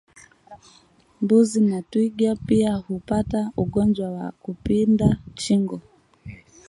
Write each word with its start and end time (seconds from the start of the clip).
Mbuzi 1.21 1.61
na 1.61 1.81
twiga 1.81 2.35
pia 2.35 2.75
hupata 2.75 3.51
ugonjwa 3.57 4.11
wa 4.11 4.31
kupinda 4.31 5.17
shingo 5.35 5.81